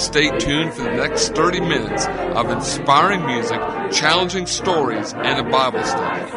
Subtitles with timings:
[0.00, 3.60] Stay tuned for the next 30 minutes of inspiring music,
[3.92, 6.32] challenging stories, and a Bible study.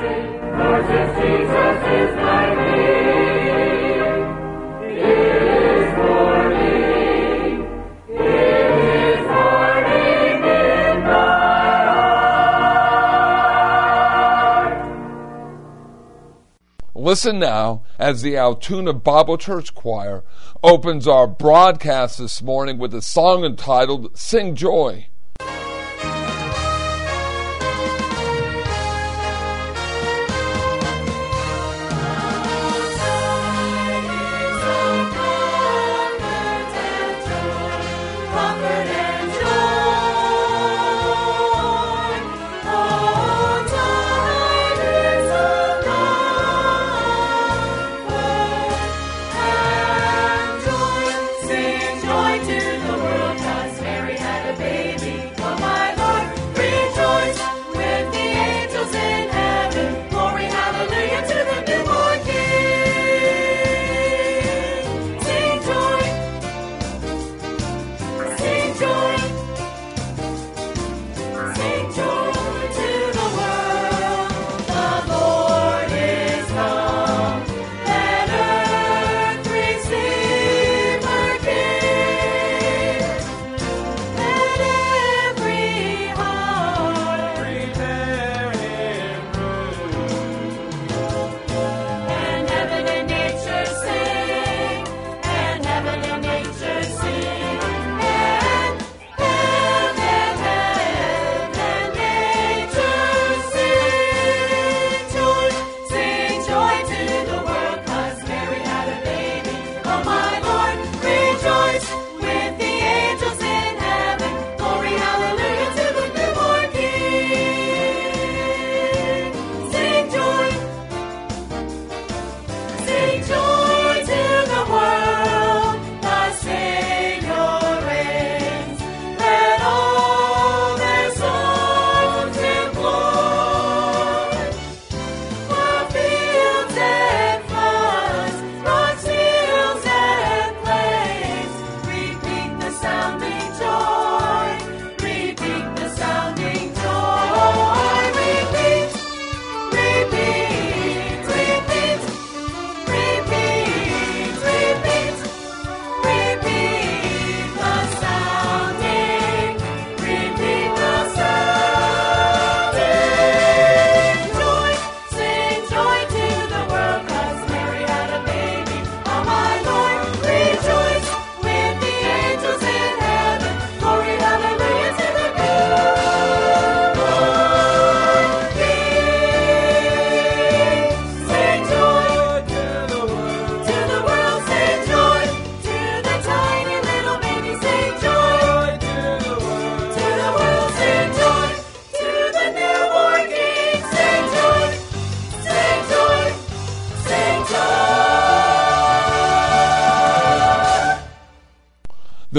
[17.14, 20.24] Listen now as the Altoona Bible Church Choir
[20.64, 25.10] opens our broadcast this morning with a song entitled Sing Joy.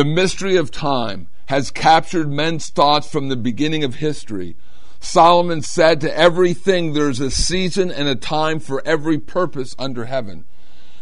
[0.05, 4.55] The mystery of time has captured men's thoughts from the beginning of history.
[5.01, 10.45] Solomon said to everything there's a season and a time for every purpose under heaven.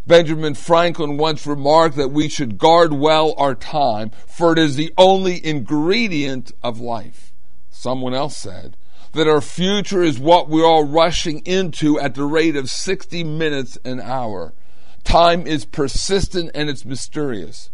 [0.06, 4.94] Benjamin Franklin once remarked that we should guard well our time, for it is the
[4.96, 7.32] only ingredient of life.
[7.70, 8.76] Someone else said
[9.14, 13.76] that our future is what we're all rushing into at the rate of 60 minutes
[13.84, 14.54] an hour.
[15.02, 17.68] Time is persistent and it's mysterious.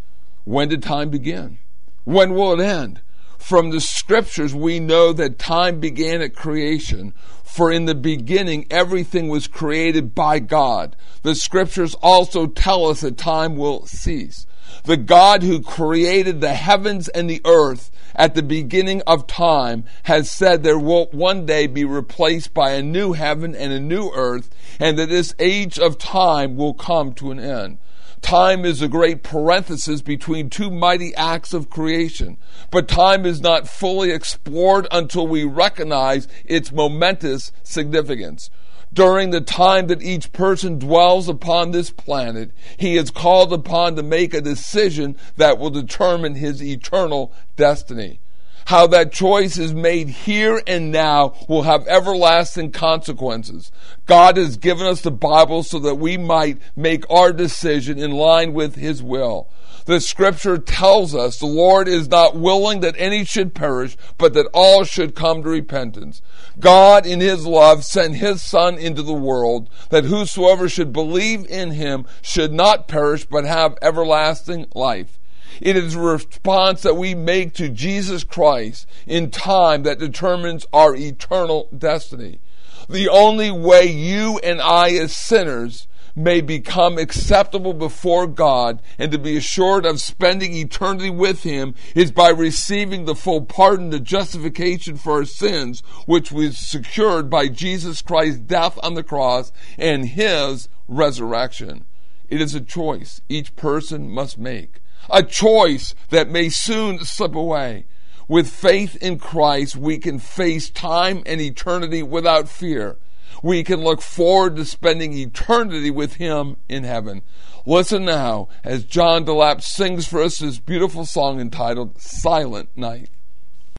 [0.48, 1.58] When did time begin?
[2.04, 3.02] When will it end?
[3.36, 7.12] From the scriptures, we know that time began at creation.
[7.44, 10.96] For in the beginning, everything was created by God.
[11.20, 14.46] The scriptures also tell us that time will cease.
[14.84, 20.30] The God who created the heavens and the earth at the beginning of time has
[20.30, 24.48] said there will one day be replaced by a new heaven and a new earth,
[24.80, 27.76] and that this age of time will come to an end.
[28.22, 32.36] Time is a great parenthesis between two mighty acts of creation.
[32.70, 38.50] But time is not fully explored until we recognize its momentous significance.
[38.92, 44.02] During the time that each person dwells upon this planet, he is called upon to
[44.02, 48.20] make a decision that will determine his eternal destiny.
[48.68, 53.72] How that choice is made here and now will have everlasting consequences.
[54.04, 58.52] God has given us the Bible so that we might make our decision in line
[58.52, 59.48] with His will.
[59.86, 64.50] The scripture tells us the Lord is not willing that any should perish, but that
[64.52, 66.20] all should come to repentance.
[66.60, 71.70] God, in His love, sent His Son into the world that whosoever should believe in
[71.70, 75.18] Him should not perish, but have everlasting life.
[75.60, 80.94] It is a response that we make to Jesus Christ in time that determines our
[80.94, 82.40] eternal destiny.
[82.88, 85.88] The only way you and I as sinners
[86.18, 92.10] may become acceptable before God and to be assured of spending eternity with Him is
[92.10, 98.02] by receiving the full pardon, the justification for our sins, which was secured by Jesus
[98.02, 101.84] Christ's death on the cross and His resurrection.
[102.28, 104.80] It is a choice each person must make
[105.10, 107.86] a choice that may soon slip away.
[108.28, 112.98] With faith in Christ, we can face time and eternity without fear.
[113.42, 117.22] We can look forward to spending eternity with Him in heaven.
[117.64, 123.10] Listen now as John DeLapp sings for us this beautiful song entitled Silent Night.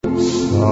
[0.03, 0.69] Silent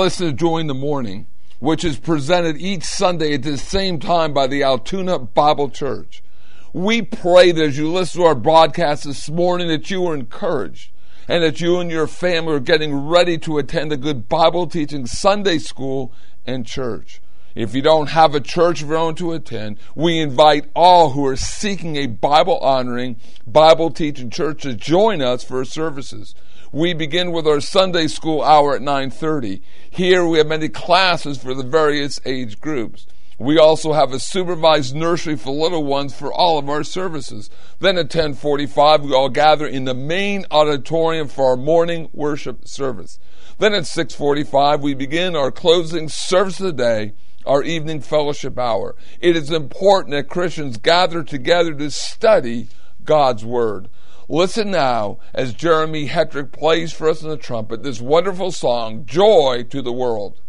[0.00, 1.26] To Joy in the Morning,
[1.58, 6.22] which is presented each Sunday at the same time by the Altoona Bible Church.
[6.72, 10.90] We pray that as you listen to our broadcast this morning that you are encouraged
[11.28, 15.04] and that you and your family are getting ready to attend a good Bible teaching
[15.04, 16.14] Sunday school
[16.46, 17.20] and church.
[17.60, 21.26] If you don't have a church of your own to attend, we invite all who
[21.26, 26.34] are seeking a Bible honoring, Bible teaching church to join us for services.
[26.72, 29.60] We begin with our Sunday school hour at 9:30.
[29.90, 33.06] Here we have many classes for the various age groups.
[33.38, 37.50] We also have a supervised nursery for little ones for all of our services.
[37.78, 43.18] Then at 10:45 we all gather in the main auditorium for our morning worship service.
[43.58, 47.12] Then at 6:45 we begin our closing service of the day
[47.46, 48.96] our evening fellowship hour.
[49.20, 52.68] It is important that Christians gather together to study
[53.04, 53.88] God's Word.
[54.28, 59.64] Listen now as Jeremy Hetrick plays for us on the trumpet this wonderful song, Joy
[59.70, 60.40] to the World.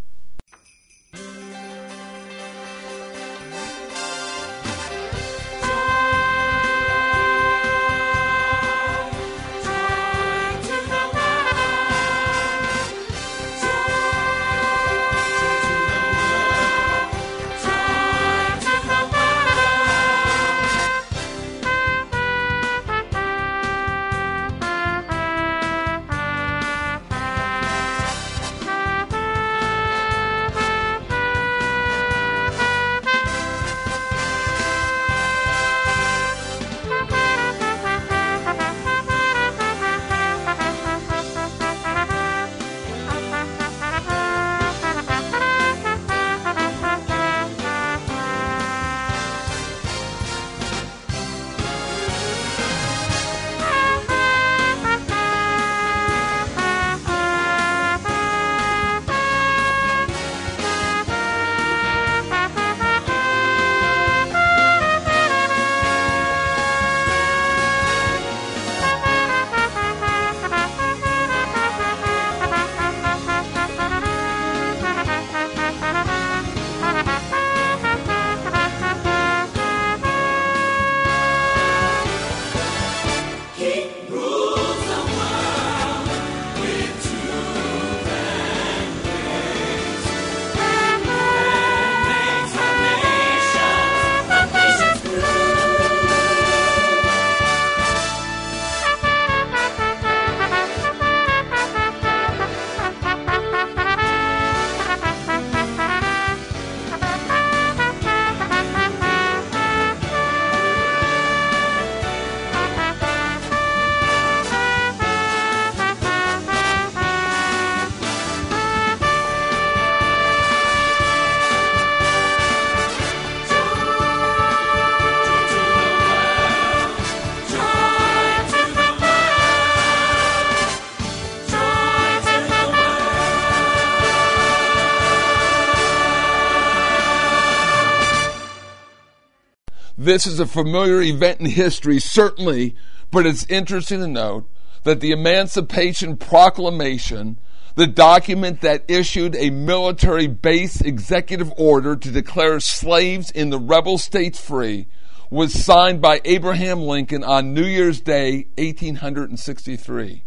[140.02, 142.76] This is a familiar event in history, certainly,
[143.12, 144.50] but it's interesting to note
[144.82, 147.38] that the Emancipation Proclamation,
[147.76, 154.00] the document that issued a military base executive order to declare slaves in the rebel
[154.00, 154.88] states free,
[155.30, 160.24] was signed by Abraham Lincoln on New Year's Day, 1863.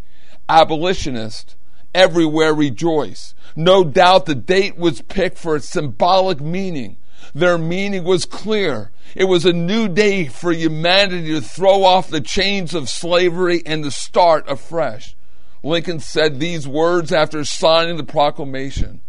[0.47, 1.57] Abolitionists
[1.93, 3.35] everywhere rejoice.
[3.57, 6.95] No doubt the date was picked for its symbolic meaning.
[7.33, 8.91] Their meaning was clear.
[9.13, 13.83] It was a new day for humanity to throw off the chains of slavery and
[13.83, 15.15] to start afresh.
[15.63, 19.01] Lincoln said these words after signing the proclamation.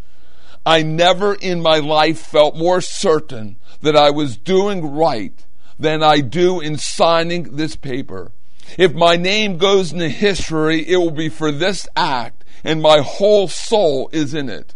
[0.65, 5.45] I never in my life felt more certain that I was doing right
[5.79, 8.33] than I do in signing this paper.
[8.76, 13.49] If my name goes into history, it will be for this act, and my whole
[13.49, 14.75] soul is in it.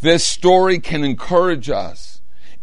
[0.00, 2.17] This story can encourage us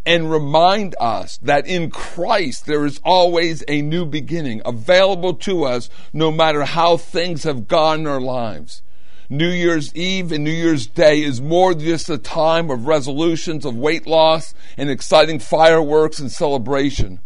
[0.05, 5.89] and remind us that in Christ there is always a new beginning available to us
[6.13, 8.83] no matter how things have gone in our lives.
[9.29, 13.65] New Year's Eve and New Year's Day is more than just a time of resolutions
[13.65, 17.19] of weight loss and exciting fireworks and celebration.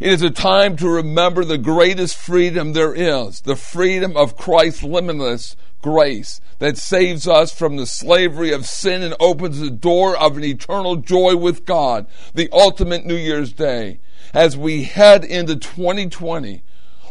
[0.00, 4.82] It is a time to remember the greatest freedom there is, the freedom of Christ's
[4.82, 10.36] limitless grace that saves us from the slavery of sin and opens the door of
[10.36, 14.00] an eternal joy with God, the ultimate New Year's Day.
[14.32, 16.62] As we head into 2020,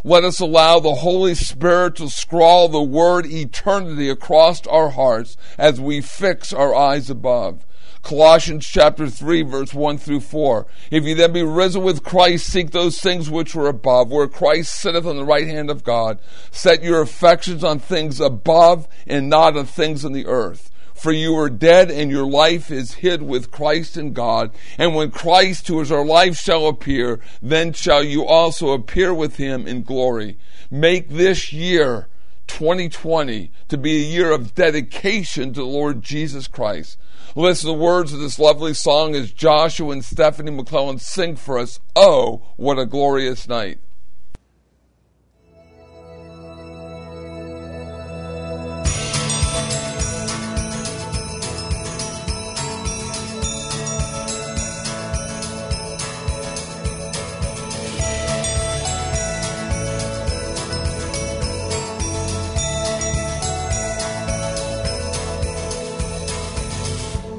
[0.03, 5.81] let us allow the Holy Spirit to scrawl the word eternity across our hearts as
[5.81, 7.65] we fix our eyes above.
[8.05, 10.67] Colossians chapter 3 verse 1 through 4.
[10.91, 14.75] If you then be risen with Christ, seek those things which are above, where Christ
[14.75, 16.19] sitteth on the right hand of God.
[16.51, 20.69] Set your affections on things above and not on things on the earth.
[20.93, 24.51] For you are dead and your life is hid with Christ in God.
[24.77, 29.37] And when Christ, who is our life, shall appear, then shall you also appear with
[29.37, 30.37] him in glory.
[30.69, 32.07] Make this year
[32.47, 36.97] 2020 to be a year of dedication to the Lord Jesus Christ.
[37.35, 41.57] Listen to the words of this lovely song as Joshua and Stephanie McClellan sing for
[41.57, 41.79] us.
[41.95, 43.79] Oh, what a glorious night.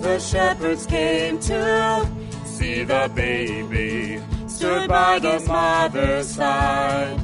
[0.06, 2.08] The shepherds came to
[2.44, 7.18] see the baby stood by the mother's side.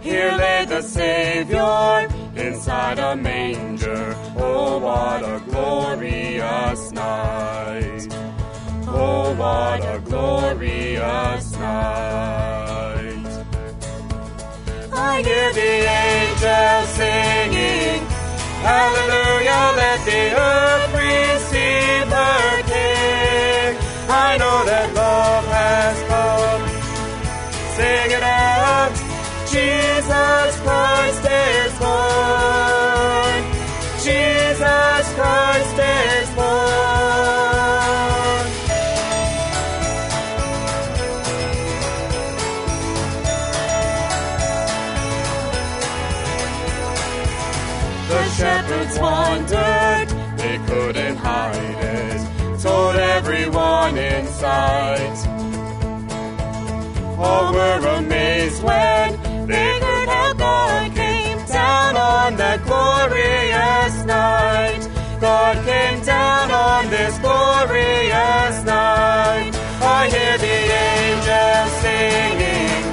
[0.00, 4.16] Here lay the Savior inside a manger.
[4.36, 8.08] Oh, what a glorious night!
[8.88, 13.44] Oh, what a glorious night!
[14.92, 18.07] I hear the angels singing,
[18.62, 23.76] Hallelujah, let the earth receive her King.
[24.10, 26.62] I know that love has come.
[27.76, 28.92] Sing it out,
[29.46, 32.77] Jesus Christ is born.
[48.38, 55.18] Shepherds wondered, they couldn't hide it, told everyone in sight.
[57.18, 59.08] All were amazed when
[59.48, 64.82] they heard how God came down on that glorious night.
[65.20, 69.52] God came down on this glorious night.
[69.82, 72.84] I hear the angels singing,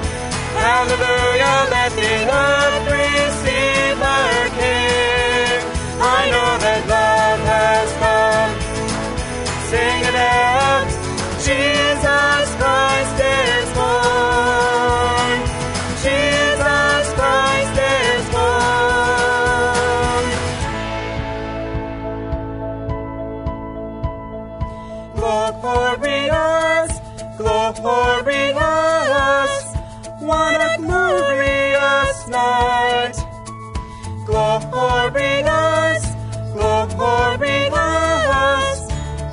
[0.65, 2.84] Hallelujah, let the earth
[25.45, 26.91] Glorious,
[27.37, 27.75] glorious,
[30.19, 33.13] what a glorious night.
[34.25, 36.03] Glorious,
[36.95, 38.79] glorious,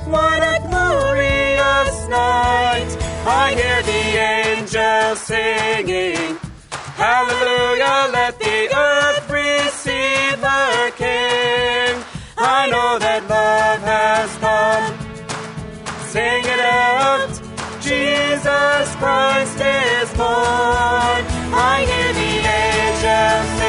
[0.05, 2.91] what a glorious night.
[3.25, 4.03] I hear the
[4.37, 6.37] angels singing,
[6.93, 12.03] Hallelujah, let the earth receive her King.
[12.37, 13.72] I know that love.
[16.13, 17.27] Sing it out,
[17.81, 21.21] Jesus Christ is born.
[21.57, 23.62] I hear the angels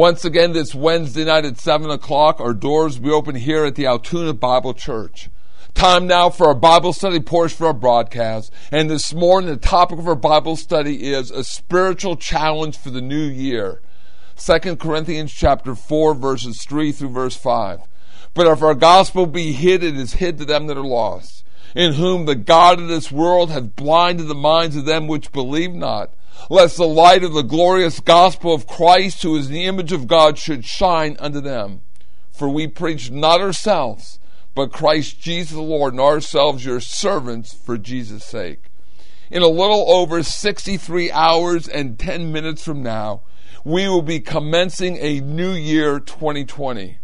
[0.00, 3.74] Once again, this Wednesday night at 7 o'clock, our doors will be open here at
[3.74, 5.28] the Altoona Bible Church.
[5.74, 8.50] Time now for our Bible study portion for our broadcast.
[8.72, 13.02] And this morning, the topic of our Bible study is a spiritual challenge for the
[13.02, 13.82] new year.
[14.38, 17.80] 2 Corinthians chapter 4, verses 3 through verse 5.
[18.32, 21.44] But if our gospel be hid, it is hid to them that are lost,
[21.76, 25.74] in whom the God of this world hath blinded the minds of them which believe
[25.74, 26.14] not,
[26.48, 30.38] lest the light of the glorious gospel of Christ, who is the image of God,
[30.38, 31.82] should shine unto them.
[32.30, 34.18] For we preach not ourselves,
[34.54, 38.70] but Christ Jesus the Lord, and ourselves your servants for Jesus' sake.
[39.30, 43.22] In a little over 63 hours and 10 minutes from now,
[43.64, 46.98] we will be commencing a new year 2020.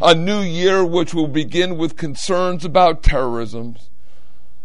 [0.00, 3.76] A new year which will begin with concerns about terrorism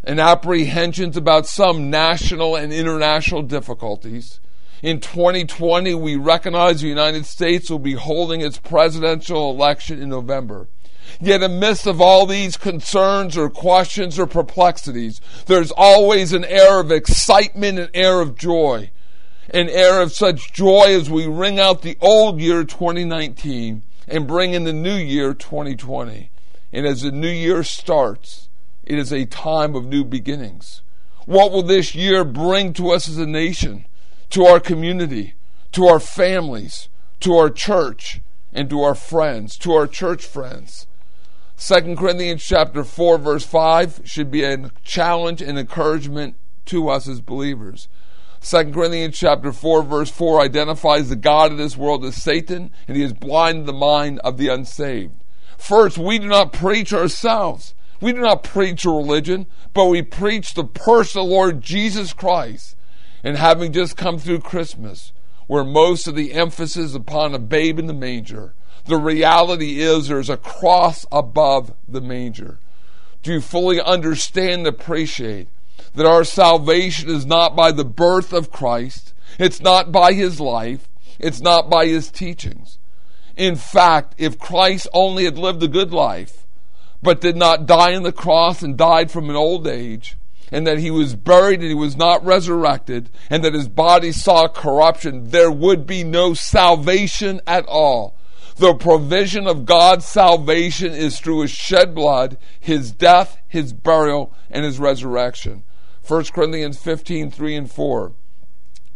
[0.08, 4.40] and apprehensions about some national and international difficulties.
[4.82, 10.70] In 2020, we recognize the United States will be holding its presidential election in November.
[11.20, 16.90] Yet, amidst of all these concerns or questions or perplexities, there's always an air of
[16.90, 18.92] excitement, an air of joy,
[19.50, 24.54] an air of such joy as we ring out the old year 2019 and bring
[24.54, 26.32] in the new year 2020.
[26.72, 28.47] And as the new year starts,
[28.88, 30.82] it is a time of new beginnings.
[31.26, 33.86] What will this year bring to us as a nation,
[34.30, 35.34] to our community,
[35.74, 36.88] to our families,
[37.20, 38.22] to our church,
[38.54, 40.88] and to our friends, to our church friends?
[41.58, 47.20] 2 Corinthians chapter 4 verse 5 should be a challenge and encouragement to us as
[47.20, 47.90] believers.
[48.42, 52.96] 2 Corinthians chapter 4 verse 4 identifies the God of this world as Satan and
[52.96, 55.16] he has blinded the mind of the unsaved.
[55.58, 57.74] First, we do not preach ourselves.
[58.00, 62.76] We do not preach a religion, but we preach the person of Lord Jesus Christ.
[63.24, 65.12] And having just come through Christmas,
[65.48, 68.54] where most of the emphasis is upon a babe in the manger,
[68.86, 72.60] the reality is there's a cross above the manger.
[73.24, 75.50] Do you fully understand and appreciate
[75.96, 80.88] that our salvation is not by the birth of Christ, it's not by his life,
[81.20, 82.78] it's not by his teachings.
[83.36, 86.47] In fact, if Christ only had lived a good life,
[87.02, 90.18] but did not die on the cross and died from an old age,
[90.52, 94.48] and that he was buried and he was not resurrected, and that his body saw
[94.48, 98.18] corruption, there would be no salvation at all.
[98.58, 104.66] The provision of God's salvation is through his shed blood, his death, his burial, and
[104.66, 105.64] his resurrection.
[106.08, 108.14] 1 Corinthians 15, 3 and 4.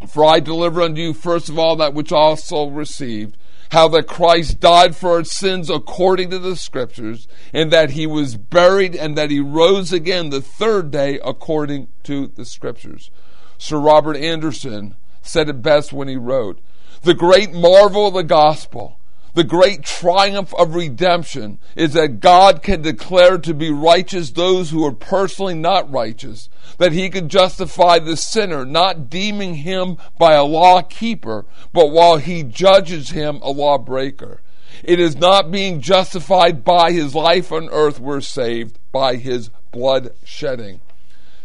[0.07, 3.37] For I deliver unto you first of all that which also received,
[3.71, 8.36] how that Christ died for our sins according to the Scriptures, and that he was
[8.36, 13.12] buried, and that he rose again the third day according to the Scriptures.
[13.57, 16.60] Sir Robert Anderson said it best when he wrote,
[17.03, 18.99] The great marvel of the gospel
[19.33, 24.85] the great triumph of redemption is that God can declare to be righteous those who
[24.85, 30.43] are personally not righteous, that he can justify the sinner, not deeming him by a
[30.43, 34.41] law keeper, but while he judges him a lawbreaker.
[34.83, 40.11] It is not being justified by his life on earth we're saved, by his blood
[40.23, 40.81] shedding.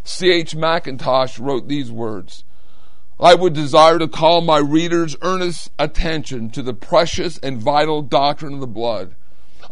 [0.04, 0.56] C.H.
[0.56, 2.44] Mackintosh wrote these words
[3.18, 8.54] I would desire to call my readers' earnest attention to the precious and vital doctrine
[8.54, 9.14] of the blood.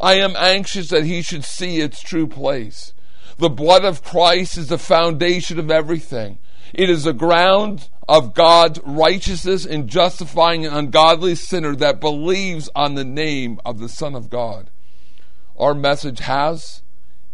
[0.00, 2.94] I am anxious that he should see its true place.
[3.36, 6.38] The blood of Christ is the foundation of everything.
[6.72, 12.94] It is the ground of God's righteousness in justifying an ungodly sinner that believes on
[12.94, 14.70] the name of the Son of God.
[15.58, 16.82] Our message has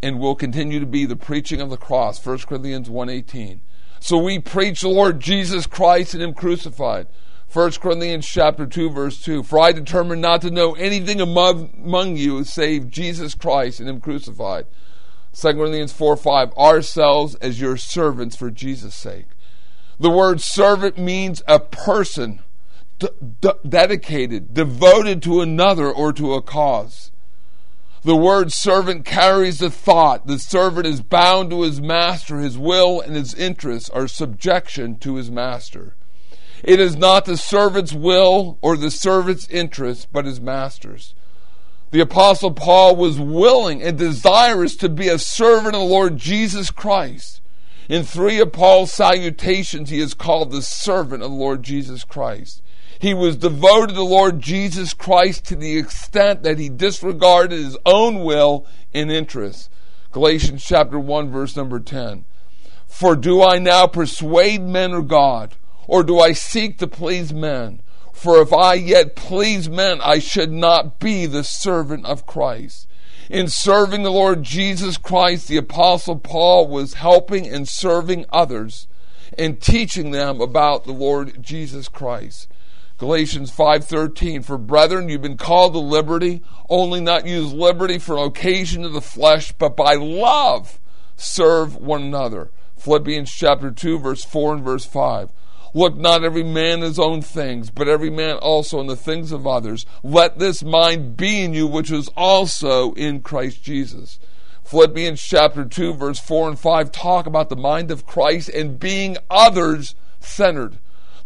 [0.03, 3.61] and will continue to be the preaching of the cross, 1 Corinthians 1:18.
[4.01, 7.07] So we preach the Lord Jesus Christ and Him crucified.
[7.53, 9.43] 1 Corinthians chapter 2 verse 2.
[9.43, 14.67] For I determined not to know anything among, you save Jesus Christ and Him crucified.
[15.35, 16.53] 2 Corinthians 4 5.
[16.55, 19.27] Ourselves as your servants for Jesus' sake.
[19.99, 22.41] The word servant means a person
[22.99, 23.09] d-
[23.41, 27.11] d- dedicated, devoted to another or to a cause.
[28.03, 33.01] The word servant carries the thought the servant is bound to his master, his will
[33.01, 35.97] and his interests are subjection to his master.
[36.65, 41.15] It is not the servant's will or the servant's interests, but his master's.
[41.91, 46.71] The Apostle Paul was willing and desirous to be a servant of the Lord Jesus
[46.71, 47.41] Christ.
[47.89, 52.63] In three of Paul's salutations, he is called the servant of the Lord Jesus Christ.
[53.01, 57.79] He was devoted to the Lord Jesus Christ to the extent that he disregarded his
[57.87, 59.71] own will and interests.
[60.13, 62.27] Galatians chapter 1 verse number 10.
[62.87, 65.55] For do I now persuade men or God,
[65.87, 67.81] or do I seek to please men?
[68.13, 72.87] For if I yet please men, I should not be the servant of Christ.
[73.31, 78.89] In serving the Lord Jesus Christ, the apostle Paul was helping and serving others
[79.39, 82.47] and teaching them about the Lord Jesus Christ.
[83.01, 88.25] Galatians 5:13 For brethren you've been called to liberty only not use liberty for an
[88.25, 90.79] occasion of the flesh but by love
[91.17, 92.51] serve one another.
[92.77, 95.31] Philippians chapter 2 verse 4 and verse 5
[95.73, 99.47] Look not every man his own things but every man also in the things of
[99.47, 99.87] others.
[100.03, 104.19] Let this mind be in you which is also in Christ Jesus.
[104.63, 109.17] Philippians chapter 2 verse 4 and 5 talk about the mind of Christ and being
[109.31, 110.77] others centered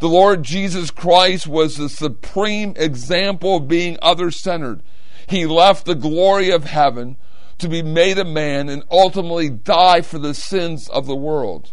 [0.05, 4.83] the Lord Jesus Christ was the supreme example of being other centered.
[5.27, 7.17] He left the glory of heaven
[7.57, 11.73] to be made a man and ultimately die for the sins of the world.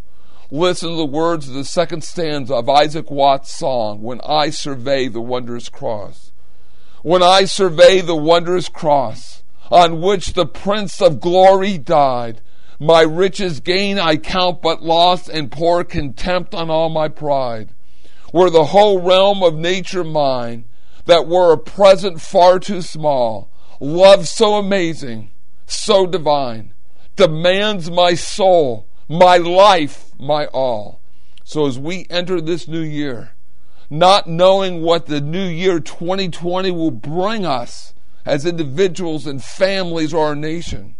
[0.49, 5.09] Listen to the words of the second stanza of Isaac Watts' song, When I Survey
[5.09, 6.31] the Wondrous Cross.
[7.03, 12.39] When I survey the wondrous cross on which the Prince of Glory died,
[12.79, 17.73] my riches gain I count but loss and pour contempt on all my pride
[18.31, 20.65] were the whole realm of nature mine,
[21.05, 25.31] that were a present far too small, love so amazing,
[25.65, 26.73] so divine,
[27.15, 31.01] demands my soul, my life, my all.
[31.43, 33.33] So as we enter this new year,
[33.89, 37.93] not knowing what the new year 2020 will bring us
[38.25, 40.95] as individuals and families or our nation,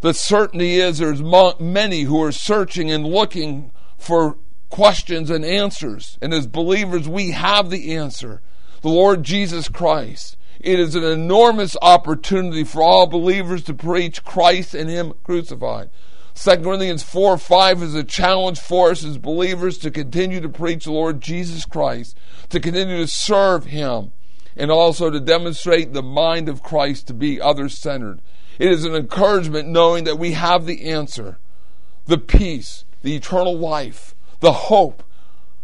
[0.00, 1.22] the certainty is there's
[1.60, 4.38] many who are searching and looking for
[4.70, 6.16] questions and answers.
[6.22, 8.40] And as believers, we have the answer
[8.80, 10.36] the Lord Jesus Christ.
[10.58, 15.90] It is an enormous opportunity for all believers to preach Christ and Him crucified.
[16.34, 20.84] 2 Corinthians 4 5 is a challenge for us as believers to continue to preach
[20.84, 22.16] the Lord Jesus Christ,
[22.50, 24.12] to continue to serve Him,
[24.56, 28.20] and also to demonstrate the mind of Christ to be other centered.
[28.58, 31.38] It is an encouragement knowing that we have the answer,
[32.06, 35.02] the peace, the eternal life, the hope,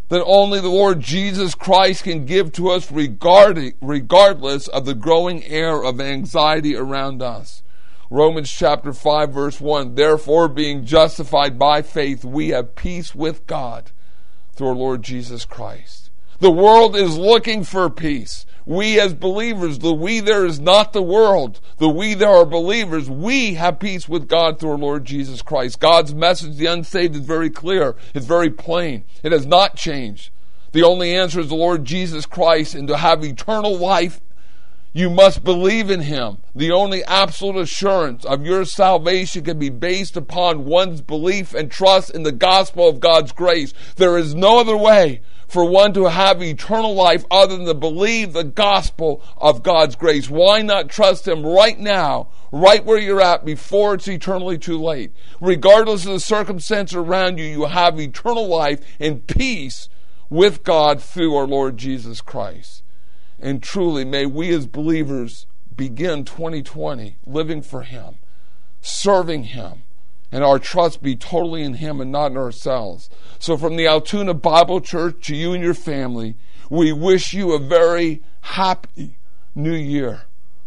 [0.09, 5.83] that only the Lord Jesus Christ can give to us regardless of the growing air
[5.83, 7.62] of anxiety around us.
[8.09, 13.91] Romans chapter 5 verse 1 Therefore being justified by faith we have peace with God
[14.53, 16.11] through our Lord Jesus Christ.
[16.38, 18.44] The world is looking for peace.
[18.66, 21.61] We as believers, the we there is not the world.
[21.79, 23.09] The we there are believers.
[23.09, 25.79] We have peace with God through our Lord Jesus Christ.
[25.79, 27.94] God's message to the unsaved is very clear.
[28.12, 29.05] It's very plain.
[29.22, 30.31] It has not changed.
[30.72, 34.20] The only answer is the Lord Jesus Christ and to have eternal life
[34.92, 36.38] you must believe in him.
[36.55, 42.11] The only absolute assurance of your salvation can be based upon one's belief and trust
[42.11, 43.75] in the gospel of God's grace.
[43.96, 48.33] There is no other way for one to have eternal life other than to believe
[48.33, 50.29] the gospel of God's grace.
[50.29, 55.13] Why not trust Him right now, right where you're at, before it's eternally too late?
[55.41, 59.89] Regardless of the circumstance around you, you have eternal life and peace
[60.29, 62.83] with God through our Lord Jesus Christ.
[63.39, 68.17] And truly, may we as believers begin 2020 living for Him,
[68.81, 69.83] serving Him,
[70.33, 73.09] and our trust be totally in Him and not in ourselves.
[73.39, 76.37] So, from the Altoona Bible Church to you and your family,
[76.71, 79.19] we wish you a very happy
[79.55, 80.23] new year.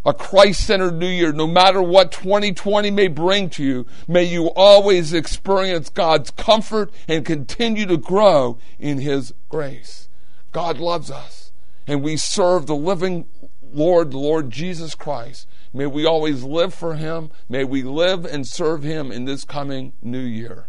[0.05, 1.33] A Christ centered new year.
[1.33, 7.25] No matter what 2020 may bring to you, may you always experience God's comfort and
[7.25, 10.07] continue to grow in His grace.
[10.51, 11.51] God loves us,
[11.85, 13.27] and we serve the living
[13.73, 15.47] Lord, Lord Jesus Christ.
[15.73, 17.29] May we always live for Him.
[17.47, 20.68] May we live and serve Him in this coming new year.